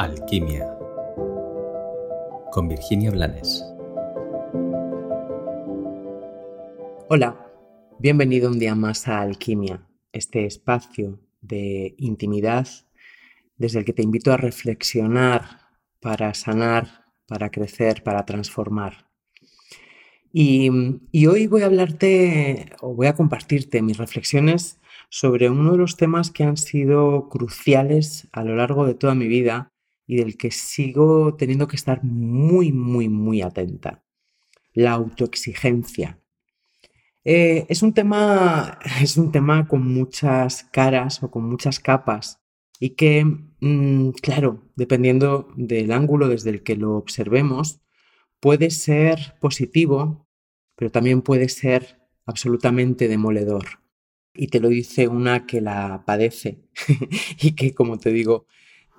[0.00, 0.66] Alquimia
[2.52, 3.62] con Virginia Blanes.
[7.10, 7.36] Hola,
[7.98, 12.66] bienvenido un día más a Alquimia, este espacio de intimidad
[13.58, 15.68] desde el que te invito a reflexionar
[16.00, 19.06] para sanar, para crecer, para transformar.
[20.32, 20.70] Y,
[21.26, 24.80] hoy voy a hablarte o voy a compartirte mis reflexiones
[25.10, 29.28] sobre uno de los temas que han sido cruciales a lo largo de toda mi
[29.28, 29.69] vida
[30.10, 34.02] y del que sigo teniendo que estar muy, muy, muy atenta.
[34.72, 36.18] La autoexigencia.
[37.22, 42.40] Eh, es, un tema, es un tema con muchas caras o con muchas capas
[42.80, 47.80] y que, mm, claro, dependiendo del ángulo desde el que lo observemos,
[48.40, 50.26] puede ser positivo,
[50.74, 53.64] pero también puede ser absolutamente demoledor.
[54.34, 56.64] Y te lo dice una que la padece
[57.40, 58.48] y que, como te digo,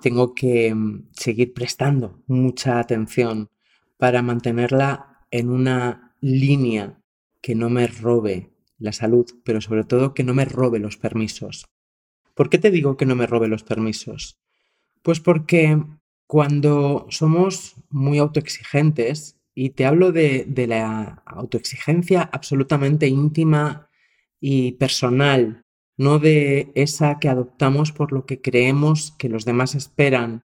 [0.02, 3.48] tengo que mm, seguir prestando mucha atención
[3.96, 7.00] para mantenerla en una línea
[7.40, 11.64] que no me robe la salud, pero sobre todo que no me robe los permisos.
[12.34, 14.38] ¿Por qué te digo que no me robe los permisos?
[15.00, 15.82] Pues porque
[16.26, 23.88] cuando somos muy autoexigentes, y te hablo de, de la autoexigencia absolutamente íntima
[24.40, 25.64] y personal
[25.96, 30.42] no de esa que adoptamos por lo que creemos que los demás esperan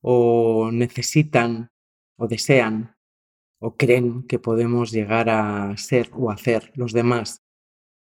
[0.00, 1.70] o necesitan
[2.16, 2.96] o desean
[3.58, 7.42] o creen que podemos llegar a ser o hacer los demás.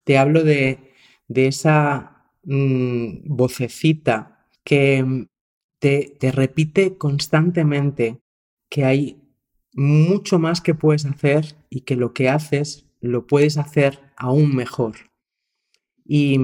[0.05, 0.92] Te hablo de,
[1.28, 5.27] de esa mm, vocecita que
[5.78, 8.20] te, te repite constantemente
[8.69, 9.20] que hay
[9.72, 14.97] mucho más que puedes hacer y que lo que haces lo puedes hacer aún mejor.
[16.05, 16.39] Y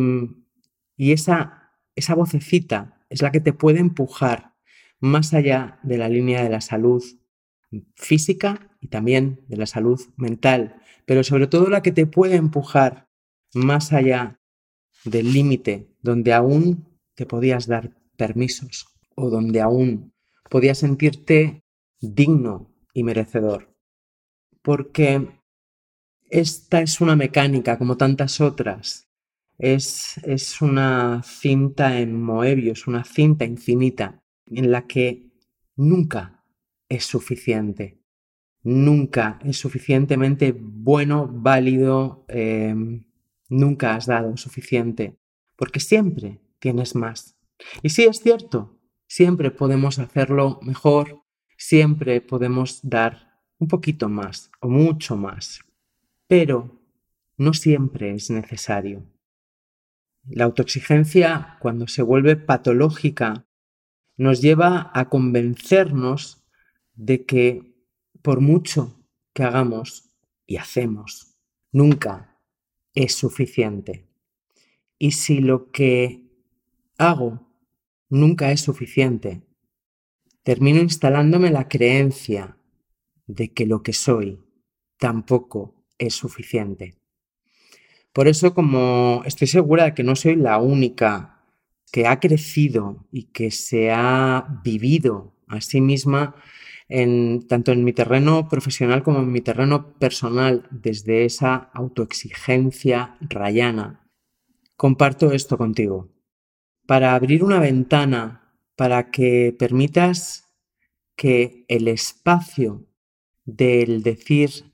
[1.01, 4.53] y esa, esa vocecita es la que te puede empujar
[4.98, 7.03] más allá de la línea de la salud
[7.95, 13.09] física y también de la salud mental, pero sobre todo la que te puede empujar
[13.55, 14.43] más allá
[15.06, 18.87] del límite donde aún te podías dar permisos
[19.17, 20.12] o donde aún
[20.50, 21.65] podías sentirte
[21.99, 23.75] digno y merecedor.
[24.61, 25.31] Porque
[26.28, 29.09] esta es una mecánica como tantas otras
[29.60, 35.31] es, una cinta en Moebius, una cinta infinita en la que
[35.76, 36.44] nunca
[36.88, 37.99] es suficiente.
[38.62, 43.04] Nunca es suficientemente bueno, válido, em,
[43.49, 45.16] nunca has dado suficiente,
[45.56, 47.37] porque siempre tienes más.
[47.82, 51.22] Y sí es cierto, siempre podemos hacerlo mejor,
[51.56, 55.60] siempre podemos dar un poquito más o mucho más,
[56.26, 56.81] pero
[57.37, 59.04] no siempre es necesario.
[60.25, 63.47] La autoexigencia, cuando se vuelve patológica,
[64.16, 66.44] nos lleva a convencernos
[66.94, 67.75] de que
[68.22, 70.10] por mucho que hagamos
[70.47, 71.38] y hacemos,
[71.72, 72.38] nunca
[72.94, 74.08] es suficiente.
[74.98, 76.28] Y si lo que
[76.98, 77.48] hago
[78.10, 79.42] nunca es suficiente,
[80.42, 82.58] termino instalándome la creencia
[83.26, 84.44] de que lo que soy
[84.98, 87.00] tampoco es suficiente.
[88.12, 91.44] Por eso, como estoy segura de que no soy la única
[91.93, 96.34] que ha crecido y que se ha vivido a sí misma
[96.88, 104.09] en, tanto en mi terreno profesional como en mi terreno personal desde esa autoexigencia rayana,
[104.76, 106.09] comparto esto contigo.
[106.87, 110.49] Para abrir una ventana, para que permitas
[111.15, 112.87] que el espacio
[113.44, 114.69] del decir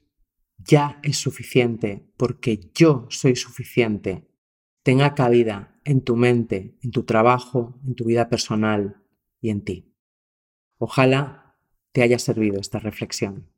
[0.67, 4.27] ya es suficiente porque yo soy suficiente
[4.87, 9.03] tenga cabida en tu mente, en tu trabajo, en tu vida personal
[9.41, 9.93] y en ti.
[10.79, 11.57] Ojalá
[11.91, 13.51] te haya servido esta reflexión.